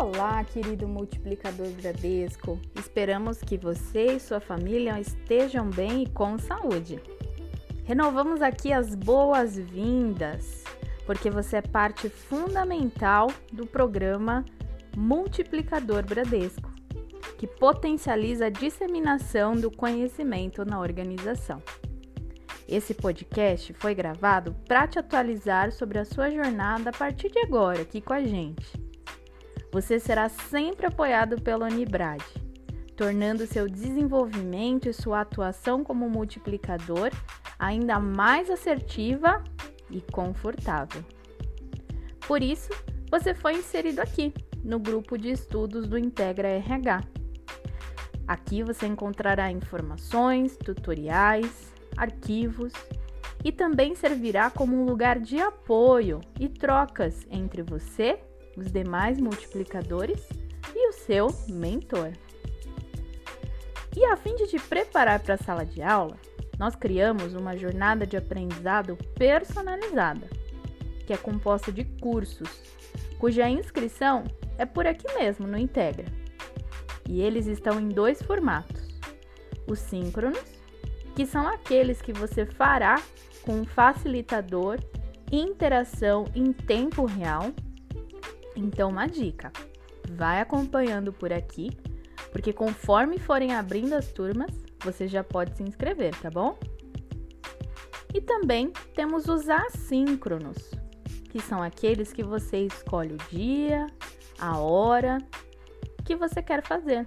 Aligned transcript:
Olá, 0.00 0.44
querido 0.44 0.86
multiplicador 0.86 1.66
Bradesco. 1.70 2.56
Esperamos 2.76 3.38
que 3.38 3.58
você 3.58 4.12
e 4.12 4.20
sua 4.20 4.38
família 4.38 5.00
estejam 5.00 5.68
bem 5.68 6.04
e 6.04 6.08
com 6.08 6.38
saúde. 6.38 7.02
Renovamos 7.82 8.40
aqui 8.40 8.72
as 8.72 8.94
boas-vindas, 8.94 10.62
porque 11.04 11.28
você 11.30 11.56
é 11.56 11.62
parte 11.62 12.08
fundamental 12.08 13.26
do 13.52 13.66
programa 13.66 14.44
Multiplicador 14.96 16.06
Bradesco, 16.06 16.72
que 17.36 17.48
potencializa 17.48 18.46
a 18.46 18.50
disseminação 18.50 19.56
do 19.56 19.68
conhecimento 19.68 20.64
na 20.64 20.78
organização. 20.78 21.60
Esse 22.68 22.94
podcast 22.94 23.74
foi 23.74 23.96
gravado 23.96 24.54
para 24.68 24.86
te 24.86 24.96
atualizar 24.96 25.72
sobre 25.72 25.98
a 25.98 26.04
sua 26.04 26.30
jornada 26.30 26.90
a 26.90 26.92
partir 26.92 27.32
de 27.32 27.40
agora, 27.40 27.82
aqui 27.82 28.00
com 28.00 28.12
a 28.12 28.22
gente. 28.22 28.87
Você 29.70 30.00
será 30.00 30.28
sempre 30.28 30.86
apoiado 30.86 31.40
pela 31.40 31.66
Unibrad, 31.66 32.22
tornando 32.96 33.46
seu 33.46 33.68
desenvolvimento 33.68 34.88
e 34.88 34.92
sua 34.92 35.20
atuação 35.20 35.84
como 35.84 36.08
multiplicador 36.08 37.10
ainda 37.58 37.98
mais 37.98 38.48
assertiva 38.48 39.42
e 39.90 40.00
confortável. 40.00 41.04
Por 42.26 42.42
isso, 42.42 42.70
você 43.10 43.34
foi 43.34 43.54
inserido 43.54 44.00
aqui 44.00 44.32
no 44.62 44.78
grupo 44.78 45.16
de 45.18 45.30
estudos 45.30 45.86
do 45.86 45.98
Integra 45.98 46.48
RH. 46.48 47.02
Aqui 48.26 48.62
você 48.62 48.86
encontrará 48.86 49.50
informações, 49.50 50.56
tutoriais, 50.56 51.72
arquivos 51.96 52.72
e 53.42 53.50
também 53.50 53.94
servirá 53.94 54.50
como 54.50 54.76
um 54.76 54.84
lugar 54.84 55.18
de 55.18 55.40
apoio 55.40 56.20
e 56.38 56.48
trocas 56.48 57.26
entre 57.30 57.62
você, 57.62 58.20
os 58.58 58.70
demais 58.70 59.18
multiplicadores 59.18 60.28
e 60.74 60.88
o 60.88 60.92
seu 60.92 61.28
mentor. 61.48 62.12
E 63.96 64.04
a 64.04 64.16
fim 64.16 64.36
de 64.36 64.46
te 64.46 64.58
preparar 64.58 65.20
para 65.20 65.34
a 65.34 65.38
sala 65.38 65.64
de 65.64 65.82
aula, 65.82 66.16
nós 66.58 66.74
criamos 66.74 67.34
uma 67.34 67.56
jornada 67.56 68.06
de 68.06 68.16
aprendizado 68.16 68.96
personalizada, 69.16 70.28
que 71.06 71.12
é 71.12 71.16
composta 71.16 71.72
de 71.72 71.84
cursos, 71.84 72.60
cuja 73.18 73.48
inscrição 73.48 74.24
é 74.56 74.66
por 74.66 74.86
aqui 74.86 75.06
mesmo 75.14 75.46
no 75.46 75.56
Integra. 75.56 76.06
E 77.08 77.22
eles 77.22 77.46
estão 77.46 77.80
em 77.80 77.88
dois 77.88 78.20
formatos: 78.20 79.00
os 79.66 79.78
síncronos 79.78 80.58
que 81.14 81.26
são 81.26 81.48
aqueles 81.48 82.00
que 82.00 82.12
você 82.12 82.46
fará 82.46 83.02
com 83.42 83.60
um 83.60 83.64
facilitador 83.64 84.78
interação 85.30 86.26
em 86.34 86.52
tempo 86.52 87.04
real. 87.06 87.50
Então, 88.58 88.90
uma 88.90 89.06
dica: 89.06 89.52
vai 90.10 90.40
acompanhando 90.40 91.12
por 91.12 91.32
aqui, 91.32 91.70
porque 92.32 92.52
conforme 92.52 93.18
forem 93.18 93.54
abrindo 93.54 93.94
as 93.94 94.08
turmas, 94.08 94.50
você 94.82 95.06
já 95.06 95.22
pode 95.22 95.56
se 95.56 95.62
inscrever, 95.62 96.14
tá 96.16 96.30
bom? 96.30 96.58
E 98.12 98.20
também 98.20 98.72
temos 98.94 99.28
os 99.28 99.48
assíncronos, 99.48 100.56
que 101.30 101.40
são 101.40 101.62
aqueles 101.62 102.12
que 102.12 102.22
você 102.22 102.64
escolhe 102.64 103.14
o 103.14 103.18
dia, 103.30 103.86
a 104.38 104.58
hora 104.58 105.18
que 106.04 106.16
você 106.16 106.42
quer 106.42 106.62
fazer 106.62 107.06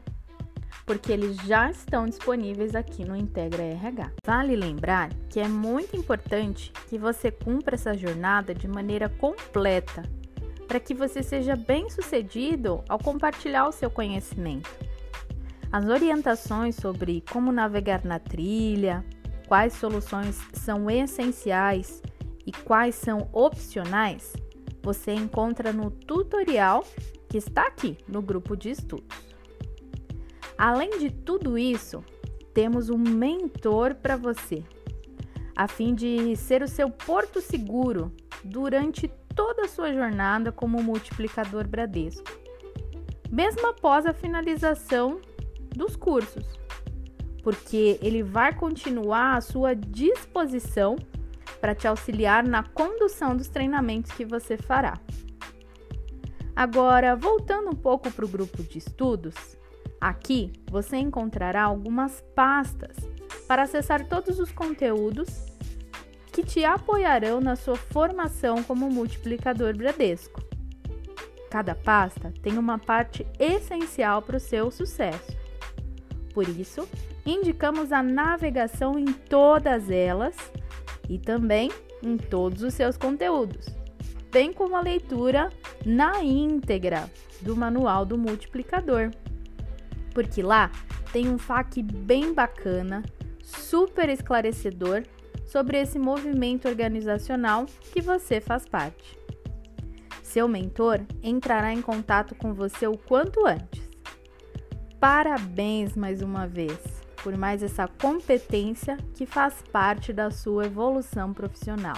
porque 0.91 1.11
eles 1.11 1.37
já 1.37 1.71
estão 1.71 2.05
disponíveis 2.05 2.75
aqui 2.75 3.05
no 3.05 3.15
Integra 3.15 3.63
RH. 3.63 4.11
Vale 4.25 4.57
lembrar 4.57 5.09
que 5.29 5.39
é 5.39 5.47
muito 5.47 5.95
importante 5.95 6.71
que 6.89 6.97
você 6.97 7.31
cumpra 7.31 7.75
essa 7.75 7.93
jornada 7.93 8.53
de 8.53 8.67
maneira 8.67 9.07
completa, 9.07 10.03
para 10.71 10.79
que 10.79 10.93
você 10.93 11.21
seja 11.21 11.53
bem 11.53 11.89
sucedido 11.89 12.81
ao 12.87 12.97
compartilhar 12.97 13.67
o 13.67 13.73
seu 13.73 13.89
conhecimento. 13.89 14.69
As 15.69 15.85
orientações 15.89 16.77
sobre 16.77 17.21
como 17.29 17.51
navegar 17.51 18.05
na 18.05 18.19
trilha, 18.19 19.03
quais 19.49 19.73
soluções 19.73 20.39
são 20.53 20.89
essenciais 20.89 22.01
e 22.45 22.53
quais 22.53 22.95
são 22.95 23.27
opcionais, 23.33 24.31
você 24.81 25.11
encontra 25.11 25.73
no 25.73 25.91
tutorial 25.91 26.85
que 27.27 27.37
está 27.37 27.67
aqui 27.67 27.97
no 28.07 28.21
grupo 28.21 28.55
de 28.55 28.69
estudos. 28.69 29.17
Além 30.57 30.99
de 30.99 31.11
tudo 31.11 31.57
isso, 31.57 32.01
temos 32.53 32.89
um 32.89 32.97
mentor 32.97 33.95
para 33.95 34.15
você, 34.15 34.63
a 35.53 35.67
fim 35.67 35.93
de 35.93 36.33
ser 36.37 36.63
o 36.63 36.67
seu 36.69 36.89
porto 36.89 37.41
seguro 37.41 38.09
durante 38.41 39.11
toda 39.35 39.63
a 39.63 39.67
sua 39.67 39.93
jornada 39.93 40.51
como 40.51 40.81
multiplicador 40.81 41.67
Bradesco, 41.67 42.29
mesmo 43.29 43.67
após 43.67 44.05
a 44.05 44.13
finalização 44.13 45.19
dos 45.75 45.95
cursos, 45.95 46.59
porque 47.43 47.97
ele 48.01 48.23
vai 48.23 48.53
continuar 48.53 49.37
à 49.37 49.41
sua 49.41 49.75
disposição 49.75 50.95
para 51.59 51.75
te 51.75 51.87
auxiliar 51.87 52.43
na 52.43 52.63
condução 52.63 53.35
dos 53.35 53.47
treinamentos 53.47 54.11
que 54.11 54.25
você 54.25 54.57
fará. 54.57 54.99
Agora, 56.55 57.15
voltando 57.15 57.69
um 57.69 57.75
pouco 57.75 58.11
para 58.11 58.25
o 58.25 58.27
grupo 58.27 58.61
de 58.63 58.77
estudos, 58.77 59.35
Aqui 60.01 60.51
você 60.65 60.97
encontrará 60.97 61.61
algumas 61.61 62.23
pastas 62.33 62.97
para 63.47 63.61
acessar 63.61 64.07
todos 64.07 64.39
os 64.39 64.51
conteúdos 64.51 65.29
que 66.31 66.43
te 66.43 66.63
apoiarão 66.63 67.41
na 67.41 67.55
sua 67.55 67.75
formação 67.75 68.63
como 68.63 68.89
multiplicador 68.89 69.75
Bradesco. 69.75 70.41
Cada 71.49 71.75
pasta 71.75 72.33
tem 72.41 72.57
uma 72.57 72.79
parte 72.79 73.27
essencial 73.37 74.21
para 74.21 74.37
o 74.37 74.39
seu 74.39 74.71
sucesso. 74.71 75.37
Por 76.33 76.47
isso, 76.47 76.87
indicamos 77.25 77.91
a 77.91 78.01
navegação 78.01 78.97
em 78.97 79.05
todas 79.05 79.89
elas 79.89 80.35
e 81.09 81.19
também 81.19 81.69
em 82.01 82.15
todos 82.17 82.63
os 82.63 82.73
seus 82.73 82.95
conteúdos, 82.95 83.67
bem 84.31 84.53
como 84.53 84.77
a 84.77 84.81
leitura 84.81 85.51
na 85.85 86.23
íntegra 86.23 87.11
do 87.41 87.55
manual 87.55 88.05
do 88.05 88.17
multiplicador 88.17 89.11
porque 90.13 90.41
lá 90.41 90.71
tem 91.11 91.29
um 91.29 91.37
FAQ 91.37 91.81
bem 91.83 92.33
bacana, 92.33 93.03
super 93.43 94.09
esclarecedor 94.09 95.03
sobre 95.45 95.79
esse 95.79 95.99
movimento 95.99 96.67
organizacional 96.67 97.65
que 97.91 98.01
você 98.01 98.39
faz 98.39 98.65
parte. 98.65 99.17
Seu 100.23 100.47
mentor 100.47 101.01
entrará 101.21 101.73
em 101.73 101.81
contato 101.81 102.35
com 102.35 102.53
você 102.53 102.87
o 102.87 102.97
quanto 102.97 103.45
antes. 103.45 103.89
Parabéns 104.99 105.95
mais 105.95 106.21
uma 106.21 106.47
vez 106.47 107.01
por 107.23 107.37
mais 107.37 107.63
essa 107.63 107.87
competência 107.87 108.97
que 109.15 109.25
faz 109.25 109.61
parte 109.71 110.11
da 110.11 110.31
sua 110.31 110.65
evolução 110.65 111.33
profissional. 111.33 111.97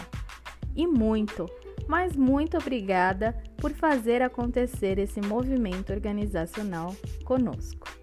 E 0.76 0.86
muito, 0.86 1.46
mas 1.88 2.16
muito 2.16 2.58
obrigada 2.58 3.36
por 3.58 3.72
fazer 3.72 4.22
acontecer 4.22 4.98
esse 5.00 5.22
movimento 5.22 5.94
organizacional 5.94 6.96
conosco. 7.24 8.03